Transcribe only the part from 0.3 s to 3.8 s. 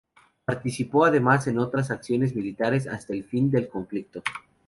Participó además en otras acciones militares hasta el fin del